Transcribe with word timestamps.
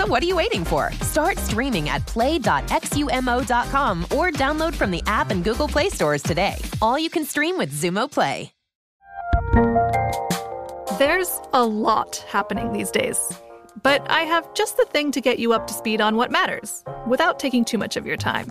So 0.00 0.06
what 0.06 0.22
are 0.22 0.26
you 0.26 0.36
waiting 0.36 0.64
for? 0.64 0.90
Start 1.02 1.36
streaming 1.36 1.90
at 1.90 2.06
play.xumo.com 2.06 4.04
or 4.04 4.30
download 4.30 4.74
from 4.74 4.90
the 4.90 5.02
app 5.06 5.30
and 5.30 5.44
Google 5.44 5.68
Play 5.68 5.90
stores 5.90 6.22
today. 6.22 6.54
All 6.80 6.98
you 6.98 7.10
can 7.10 7.22
stream 7.26 7.58
with 7.58 7.70
Xumo 7.70 8.10
Play. 8.10 8.50
There's 10.98 11.28
a 11.52 11.62
lot 11.62 12.24
happening 12.28 12.72
these 12.72 12.90
days. 12.90 13.20
But 13.82 14.10
I 14.10 14.22
have 14.22 14.54
just 14.54 14.78
the 14.78 14.86
thing 14.86 15.12
to 15.12 15.20
get 15.20 15.38
you 15.38 15.52
up 15.52 15.66
to 15.66 15.74
speed 15.74 16.00
on 16.00 16.16
what 16.16 16.30
matters 16.30 16.82
without 17.06 17.38
taking 17.38 17.62
too 17.62 17.76
much 17.76 17.98
of 17.98 18.06
your 18.06 18.16
time. 18.16 18.50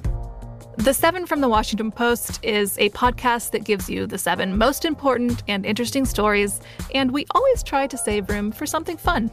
The 0.77 0.93
Seven 0.93 1.25
from 1.25 1.41
the 1.41 1.49
Washington 1.49 1.91
Post 1.91 2.45
is 2.45 2.77
a 2.77 2.91
podcast 2.91 3.53
that 3.53 3.63
gives 3.63 3.89
you 3.89 4.05
the 4.05 4.19
seven 4.19 4.55
most 4.55 4.85
important 4.85 5.41
and 5.47 5.65
interesting 5.65 6.05
stories, 6.05 6.61
and 6.93 7.09
we 7.09 7.25
always 7.31 7.63
try 7.63 7.87
to 7.87 7.97
save 7.97 8.29
room 8.29 8.51
for 8.51 8.67
something 8.67 8.97
fun. 8.97 9.31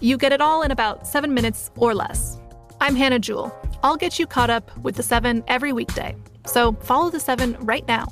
You 0.00 0.16
get 0.16 0.32
it 0.32 0.40
all 0.40 0.62
in 0.62 0.70
about 0.70 1.06
seven 1.06 1.34
minutes 1.34 1.70
or 1.76 1.94
less. 1.94 2.38
I'm 2.80 2.94
Hannah 2.94 3.18
Jewell. 3.18 3.52
I'll 3.82 3.96
get 3.96 4.18
you 4.18 4.26
caught 4.26 4.50
up 4.50 4.76
with 4.78 4.94
the 4.94 5.02
seven 5.02 5.42
every 5.48 5.72
weekday. 5.72 6.14
So 6.46 6.72
follow 6.74 7.10
the 7.10 7.18
seven 7.20 7.56
right 7.60 7.86
now. 7.88 8.06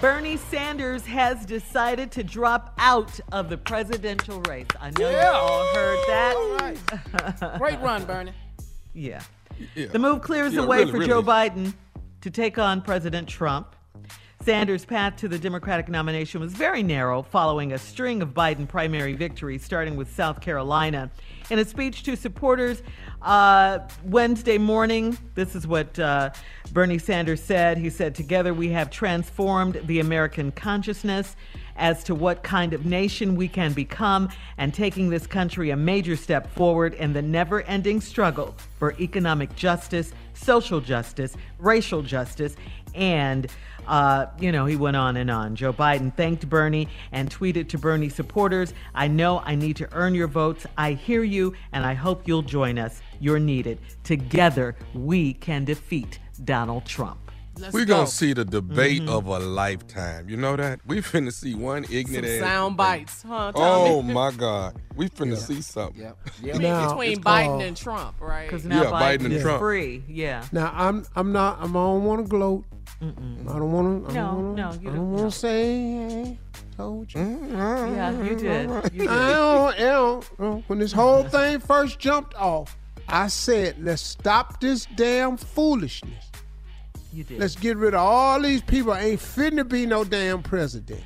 Bernie 0.00 0.36
Sanders 0.36 1.04
has 1.06 1.46
decided 1.46 2.12
to 2.12 2.22
drop 2.22 2.74
out 2.78 3.18
of 3.32 3.48
the 3.48 3.56
presidential 3.56 4.40
race. 4.42 4.66
I 4.80 4.90
know 4.90 5.10
you 5.10 5.16
all 5.16 5.74
heard 5.74 5.98
that. 6.08 6.34
All 6.36 6.56
right. 6.56 7.58
Great 7.58 7.80
run, 7.80 8.04
Bernie. 8.04 8.32
Yeah. 8.92 9.22
Yeah. 9.74 9.86
The 9.86 9.98
move 9.98 10.20
clears 10.20 10.52
Yeah, 10.52 10.60
the 10.60 10.66
way 10.66 10.78
really, 10.80 10.90
for 10.90 10.98
really. 10.98 11.08
Joe 11.08 11.22
Biden 11.22 11.74
to 12.20 12.30
take 12.30 12.58
on 12.58 12.82
President 12.82 13.28
Trump. 13.28 13.74
Sanders' 14.44 14.84
path 14.84 15.16
to 15.16 15.26
the 15.26 15.38
Democratic 15.38 15.88
nomination 15.88 16.38
was 16.38 16.52
very 16.52 16.82
narrow 16.82 17.22
following 17.22 17.72
a 17.72 17.78
string 17.78 18.20
of 18.20 18.34
Biden 18.34 18.68
primary 18.68 19.14
victories, 19.14 19.64
starting 19.64 19.96
with 19.96 20.14
South 20.14 20.42
Carolina. 20.42 21.10
In 21.48 21.58
a 21.58 21.64
speech 21.64 22.02
to 22.02 22.14
supporters 22.14 22.82
uh, 23.22 23.78
Wednesday 24.04 24.58
morning, 24.58 25.16
this 25.34 25.56
is 25.56 25.66
what 25.66 25.98
uh, 25.98 26.28
Bernie 26.72 26.98
Sanders 26.98 27.42
said. 27.42 27.78
He 27.78 27.88
said, 27.88 28.14
Together 28.14 28.52
we 28.52 28.68
have 28.68 28.90
transformed 28.90 29.80
the 29.84 30.00
American 30.00 30.52
consciousness 30.52 31.36
as 31.76 32.04
to 32.04 32.14
what 32.14 32.42
kind 32.42 32.72
of 32.72 32.86
nation 32.86 33.36
we 33.36 33.48
can 33.48 33.72
become 33.72 34.28
and 34.58 34.72
taking 34.72 35.10
this 35.10 35.26
country 35.26 35.70
a 35.70 35.76
major 35.76 36.16
step 36.16 36.50
forward 36.54 36.94
in 36.94 37.12
the 37.12 37.22
never 37.22 37.62
ending 37.62 38.00
struggle 38.00 38.54
for 38.78 38.94
economic 39.00 39.54
justice, 39.56 40.12
social 40.34 40.80
justice, 40.80 41.36
racial 41.58 42.02
justice, 42.02 42.56
and 42.94 43.48
uh, 43.86 44.26
you 44.38 44.52
know, 44.52 44.64
he 44.64 44.76
went 44.76 44.96
on 44.96 45.16
and 45.16 45.30
on. 45.30 45.54
Joe 45.56 45.72
Biden 45.72 46.14
thanked 46.14 46.48
Bernie 46.48 46.88
and 47.12 47.30
tweeted 47.30 47.68
to 47.70 47.78
Bernie 47.78 48.08
supporters 48.08 48.72
I 48.94 49.08
know 49.08 49.40
I 49.40 49.54
need 49.54 49.76
to 49.76 49.88
earn 49.92 50.14
your 50.14 50.28
votes. 50.28 50.66
I 50.78 50.92
hear 50.92 51.22
you, 51.22 51.54
and 51.72 51.84
I 51.84 51.94
hope 51.94 52.26
you'll 52.26 52.42
join 52.42 52.78
us. 52.78 53.02
You're 53.20 53.38
needed. 53.38 53.78
Together, 54.02 54.76
we 54.94 55.34
can 55.34 55.64
defeat 55.64 56.18
Donald 56.44 56.86
Trump. 56.86 57.30
We're 57.72 57.84
gonna 57.84 58.06
see 58.06 58.32
the 58.32 58.44
debate 58.44 59.02
Mhm. 59.02 59.08
of 59.08 59.26
a 59.26 59.38
lifetime. 59.38 60.28
You 60.28 60.36
know 60.36 60.56
that? 60.56 60.80
We 60.86 60.98
finna 61.00 61.32
see 61.32 61.54
one 61.54 61.84
ignorant 61.90 62.26
Some 62.26 62.48
sound 62.48 62.76
bites, 62.76 63.22
huh, 63.26 63.52
Oh 63.54 64.02
my 64.02 64.30
God. 64.32 64.76
We 64.96 65.08
finna 65.08 65.36
see 65.36 65.62
something. 65.62 66.04
I 66.06 66.12
mean, 66.42 66.52
between 66.88 67.22
Biden 67.22 67.66
and 67.66 67.76
Trump, 67.76 68.16
right? 68.20 68.46
Because 68.48 68.64
now 68.64 68.82
Yeah, 68.82 68.90
Biden, 68.90 69.18
Biden 69.20 69.24
and 69.26 69.32
is 69.34 69.42
Trump. 69.42 69.60
free. 69.60 70.02
Yeah. 70.08 70.44
Now 70.52 70.72
I'm 70.74 71.04
I'm 71.14 71.32
not 71.32 71.58
I'm, 71.60 71.70
I 71.76 71.80
don't 71.80 72.04
want 72.04 72.24
to 72.24 72.28
gloat. 72.28 72.64
I 73.02 73.04
don't 73.06 73.72
want 73.72 74.06
to. 74.06 74.10
I 74.10 74.14
No, 74.14 74.26
don't 74.30 74.36
wanna, 74.36 74.56
no, 74.56 74.80
you 74.80 74.88
I 74.90 74.92
don't- 74.92 74.94
don't 74.96 75.12
want 75.12 75.32
to 75.32 75.38
say. 75.38 75.62
Hey, 75.74 76.38
told 76.76 77.12
you. 77.14 77.20
Yeah, 77.52 78.10
you 78.22 78.34
did. 78.36 78.70
You 78.92 79.00
did. 79.00 79.08
I 79.08 79.32
don't, 79.32 79.74
I 79.74 79.78
don't, 79.78 80.24
uh, 80.40 80.44
when 80.66 80.78
this 80.78 80.92
whole 80.92 81.22
thing 81.24 81.60
first 81.60 81.98
jumped 81.98 82.34
off, 82.34 82.76
I 83.08 83.26
said, 83.28 83.76
let's 83.84 84.00
stop 84.02 84.60
this 84.60 84.86
damn 84.96 85.36
foolishness. 85.36 86.30
You 87.14 87.24
did. 87.24 87.38
Let's 87.38 87.54
get 87.56 87.76
rid 87.76 87.94
of 87.94 88.00
all 88.00 88.40
these 88.40 88.60
people. 88.62 88.94
Ain't 88.94 89.20
fitting 89.20 89.58
to 89.58 89.64
be 89.64 89.86
no 89.86 90.04
damn 90.04 90.42
president. 90.42 91.02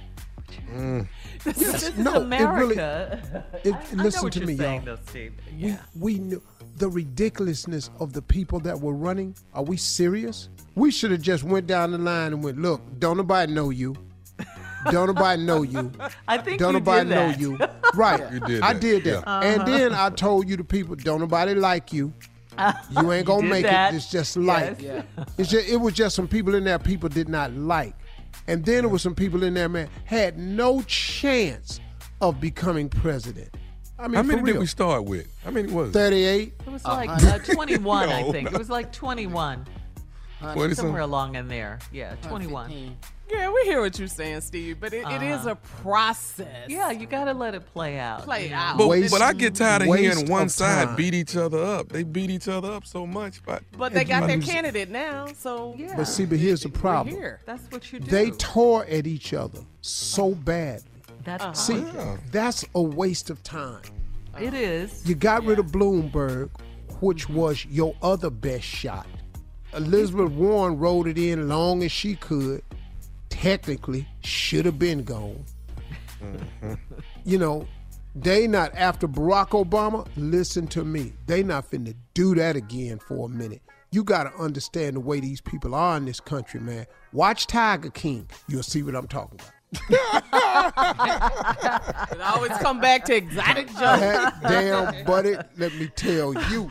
This 1.45 1.83
is 1.85 1.97
no, 1.97 2.15
it 2.15 2.27
really- 2.27 2.75
America. 2.75 3.45
It, 3.65 3.75
I- 3.75 3.79
I 3.93 3.95
know 3.95 4.03
listen 4.03 4.23
what 4.25 4.33
to 4.35 4.39
you're 4.41 4.49
me, 4.49 4.57
saying, 4.57 4.83
y'all. 4.85 4.97
though, 4.97 5.03
Steve. 5.09 5.33
We, 5.61 5.77
we 5.99 6.19
knew 6.19 6.43
the 6.77 6.89
ridiculousness 6.89 7.91
of 8.01 8.13
the 8.13 8.21
people 8.21 8.59
that 8.61 8.79
were 8.81 8.93
running. 8.93 9.37
Are 9.55 9.63
we 9.63 9.77
serious? 9.77 10.49
We 10.75 10.91
should 10.91 11.11
have 11.13 11.23
just 11.23 11.45
went 11.45 11.67
down 11.69 11.93
the 11.93 11.99
line 11.99 12.33
and 12.33 12.43
went, 12.43 12.59
look, 12.61 12.83
don't 12.99 13.17
nobody 13.17 13.53
know 13.53 13.71
you. 13.71 13.95
Don't 14.91 15.07
nobody 15.07 15.43
know 15.43 15.63
you. 15.63 15.91
I 16.29 16.39
think 16.39 16.59
don't 16.59 16.75
you 16.75 16.81
nobody 16.81 17.09
did 17.09 17.15
know 17.15 17.29
you. 17.39 17.59
Right. 17.95 18.33
You 18.33 18.41
did 18.41 18.61
I 18.63 18.73
that, 18.73 18.83
did 18.83 19.05
that. 19.05 19.25
yeah. 19.27 19.41
And 19.41 19.63
Uh-huh. 19.63 19.79
then 19.79 19.93
I 19.95 20.11
told 20.11 20.49
you 20.49 20.57
the 20.57 20.65
people, 20.65 20.97
don't 20.97 21.21
nobody 21.21 21.55
like 21.55 21.93
you. 21.93 22.13
You 22.91 23.13
ain't 23.13 23.27
gonna 23.27 23.43
did 23.43 23.51
make 23.51 23.63
that. 23.65 23.93
it. 23.93 23.97
It's 23.97 24.11
just 24.11 24.37
like. 24.37 24.81
Yes. 24.81 25.05
It's 25.37 25.51
just, 25.51 25.69
it 25.69 25.77
was 25.77 25.95
just 25.95 26.15
some 26.17 26.29
people 26.29 26.55
in 26.55 26.65
there 26.65 26.79
people 26.79 27.09
did 27.09 27.29
not 27.29 27.53
like. 27.53 27.95
And 28.47 28.65
then 28.65 28.83
there 28.83 28.89
was 28.89 29.03
some 29.03 29.15
people 29.15 29.43
in 29.43 29.55
there, 29.55 29.69
man, 29.69 29.89
had 30.05 30.39
no 30.39 30.83
chance 30.83 31.81
of 32.21 32.41
becoming 32.41 32.89
president. 32.89 33.55
I 33.99 34.07
mean, 34.09 34.15
How 34.15 34.23
many 34.23 34.41
for 34.41 34.47
did 34.47 34.59
we 34.59 34.67
start 34.67 35.05
with? 35.05 35.27
How 35.45 35.51
many 35.51 35.73
was 35.73 35.91
it? 35.91 35.93
38. 35.93 36.55
It 36.67 36.71
was 36.71 36.85
Uh, 36.85 36.89
like 36.95 37.11
uh, 37.11 37.39
21, 37.39 38.09
I 38.09 38.23
think. 38.33 38.51
no. 38.51 38.55
It 38.55 38.59
was 38.59 38.71
like 38.71 38.93
21. 38.93 39.67
Twenty 40.41 40.75
Somewhere 40.75 41.03
some- 41.03 41.11
along 41.11 41.35
in 41.35 41.49
there. 41.49 41.81
Yeah, 41.93 42.15
21. 42.23 42.97
Yeah, 43.31 43.51
we 43.53 43.61
hear 43.65 43.81
what 43.81 43.99
you're 43.99 44.09
saying, 44.09 44.41
Steve, 44.41 44.79
but 44.81 44.93
it, 44.95 45.07
it 45.07 45.23
is 45.23 45.41
Uh-huh. 45.41 45.51
a 45.51 45.55
process. 45.83 46.69
Yeah, 46.69 46.91
you 46.91 47.07
got 47.07 47.25
to 47.25 47.35
let 47.35 47.55
it 47.55 47.67
play 47.73 47.99
out. 47.99 48.23
Play 48.23 48.49
you 48.49 48.55
out. 48.55 48.79
But, 48.79 48.89
Waste- 48.89 49.13
but 49.13 49.21
I 49.21 49.33
get 49.35 49.55
tired 49.55 49.83
of 49.83 49.95
hearing 49.95 50.29
one 50.31 50.45
of 50.45 50.51
side 50.51 50.87
time. 50.89 50.97
beat 50.97 51.13
each 51.15 51.37
other 51.37 51.63
up. 51.63 51.91
They 51.91 52.05
beat 52.05 52.31
each 52.31 52.49
other 52.49 52.71
up 52.73 52.87
so 52.87 53.07
much, 53.07 53.43
but 53.45 53.63
But 53.77 53.93
they 53.93 54.05
got 54.05 54.27
their 54.27 54.41
candidate 54.41 54.89
now, 54.91 55.27
so 55.39 55.75
Yeah. 55.77 55.95
But 55.97 56.05
see, 56.07 56.25
but 56.25 56.39
here's 56.39 56.63
the 56.63 56.71
problem. 56.71 57.15
here. 57.15 57.41
That's 57.47 57.63
what 57.71 57.93
you 57.93 58.01
do. 58.01 58.11
They 58.11 58.31
tore 58.31 58.85
at 58.87 59.07
each 59.07 59.35
other 59.35 59.61
so 59.83 60.35
bad. 60.35 60.83
That's 61.25 61.61
See, 61.61 61.79
Yeah. 61.81 62.17
that's 62.33 62.65
a 62.75 62.81
waste 62.83 63.29
of 63.31 63.43
time. 63.43 63.83
it 64.41 64.55
is. 64.55 65.03
You 65.05 65.15
got 65.17 65.45
rid 65.45 65.59
of 65.59 65.67
Bloomberg, 65.67 66.49
which 67.01 67.29
was 67.29 67.67
your 67.67 67.95
other 68.01 68.31
best 68.31 68.65
shot. 68.65 69.07
Elizabeth 69.75 70.31
Warren 70.31 70.79
rode 70.79 71.09
it 71.09 71.19
in 71.19 71.49
long 71.49 71.83
as 71.83 71.93
she 71.93 72.15
could. 72.17 72.63
Technically, 73.41 74.07
should 74.25 74.65
have 74.67 74.79
been 74.79 75.05
gone. 75.05 75.45
You 77.25 77.39
know, 77.39 77.69
they 78.17 78.49
not 78.49 78.75
after 78.75 79.07
Barack 79.07 79.51
Obama. 79.51 80.07
Listen 80.17 80.67
to 80.69 80.85
me. 80.85 81.13
They 81.27 81.45
not 81.45 81.71
finna 81.71 81.95
do 82.15 82.35
that 82.35 82.57
again 82.57 82.99
for 82.99 83.27
a 83.27 83.29
minute. 83.29 83.63
You 83.93 84.03
got 84.03 84.25
to 84.25 84.35
understand 84.43 84.97
the 84.97 85.01
way 85.01 85.21
these 85.21 85.41
people 85.41 85.75
are 85.75 85.97
in 85.97 86.05
this 86.05 86.19
country, 86.21 86.59
man. 86.61 86.87
Watch 87.13 87.47
Tiger 87.47 87.91
King. 87.91 88.29
You'll 88.49 88.65
see 88.65 88.83
what 88.83 88.97
I'm 88.97 89.07
talking 89.07 89.39
about. 89.39 89.53
It 92.11 92.21
always 92.23 92.53
come 92.59 92.81
back 92.81 93.05
to 93.05 93.15
exotic 93.15 93.67
jokes. 93.69 93.79
That 93.81 94.41
damn 94.43 95.05
buddy, 95.05 95.37
let 95.57 95.75
me 95.75 95.89
tell 95.95 96.35
you. 96.51 96.71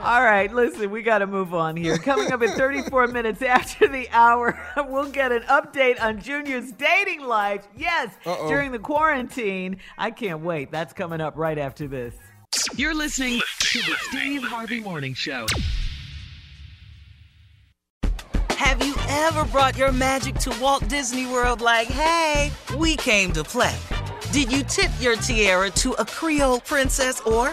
All 0.00 0.22
right, 0.22 0.52
listen, 0.52 0.90
we 0.90 1.02
got 1.02 1.18
to 1.18 1.26
move 1.26 1.54
on 1.54 1.76
here. 1.76 1.96
Coming 1.98 2.32
up 2.32 2.42
in 2.42 2.50
34 2.50 3.06
minutes 3.08 3.42
after 3.42 3.88
the 3.88 4.08
hour, 4.10 4.58
we'll 4.88 5.10
get 5.10 5.32
an 5.32 5.42
update 5.42 6.00
on 6.02 6.20
Junior's 6.20 6.72
dating 6.72 7.20
life. 7.22 7.66
Yes, 7.76 8.14
Uh-oh. 8.24 8.48
during 8.48 8.72
the 8.72 8.78
quarantine. 8.78 9.78
I 9.98 10.10
can't 10.10 10.40
wait. 10.40 10.70
That's 10.70 10.92
coming 10.92 11.20
up 11.20 11.34
right 11.36 11.58
after 11.58 11.86
this. 11.88 12.14
You're 12.74 12.94
listening 12.94 13.40
to 13.60 13.78
the 13.80 13.94
Steve 14.08 14.42
Harvey 14.42 14.80
Morning 14.80 15.14
Show. 15.14 15.46
Have 18.50 18.84
you 18.84 18.94
ever 19.08 19.44
brought 19.46 19.76
your 19.76 19.92
magic 19.92 20.36
to 20.36 20.50
Walt 20.60 20.86
Disney 20.88 21.26
World 21.26 21.60
like, 21.60 21.88
hey, 21.88 22.50
we 22.78 22.96
came 22.96 23.32
to 23.32 23.44
play? 23.44 23.74
Did 24.32 24.50
you 24.52 24.62
tip 24.64 24.90
your 25.00 25.16
tiara 25.16 25.70
to 25.70 25.92
a 25.94 26.04
Creole 26.04 26.60
princess 26.60 27.20
or 27.22 27.52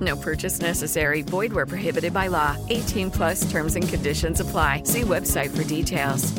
No 0.00 0.16
purchase 0.16 0.60
necessary. 0.60 1.22
Void 1.22 1.52
where 1.52 1.66
prohibited 1.66 2.12
by 2.12 2.28
law. 2.28 2.56
18 2.70 3.10
plus 3.10 3.50
terms 3.50 3.76
and 3.76 3.86
conditions 3.86 4.40
apply. 4.40 4.82
See 4.84 5.02
website 5.02 5.54
for 5.54 5.64
details. 5.64 6.32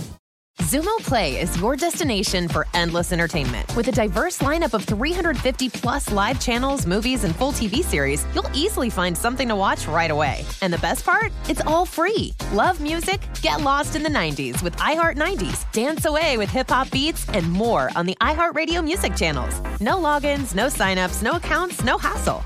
Xumo 0.62 0.98
Play 1.00 1.42
is 1.42 1.60
your 1.60 1.76
destination 1.76 2.48
for 2.48 2.66
endless 2.74 3.12
entertainment. 3.12 3.76
With 3.76 3.90
a 3.90 3.92
diverse 3.92 4.40
lineup 4.40 4.74
of 4.74 4.86
350 4.86 5.70
plus 5.70 6.10
live 6.14 6.40
channels, 6.40 6.88
movies, 6.88 7.26
and 7.26 7.36
full 7.36 7.52
TV 7.52 7.84
series, 7.84 8.26
you'll 8.34 8.50
easily 8.54 8.90
find 8.90 9.18
something 9.18 9.50
to 9.50 9.56
watch 9.56 9.86
right 9.86 10.10
away. 10.10 10.46
And 10.62 10.72
the 10.72 10.78
best 10.78 11.06
part? 11.06 11.34
It's 11.50 11.62
all 11.68 11.86
free. 11.86 12.34
Love 12.54 12.80
music? 12.80 13.20
Get 13.42 13.62
lost 13.62 13.98
in 13.98 14.04
the 14.04 14.10
90s 14.10 14.64
with 14.64 14.78
iHeart 14.78 15.18
90s, 15.18 15.70
dance 15.74 16.06
away 16.06 16.38
with 16.38 16.50
hip 16.50 16.70
hop 16.70 16.90
beats, 16.90 17.28
and 17.30 17.52
more 17.52 17.90
on 17.98 18.06
the 18.06 18.16
iHeartRadio 18.22 18.82
music 18.82 19.14
channels. 19.18 19.60
No 19.82 19.98
logins, 19.98 20.56
no 20.56 20.68
signups, 20.68 21.22
no 21.22 21.34
accounts, 21.34 21.84
no 21.84 21.98
hassle. 21.98 22.46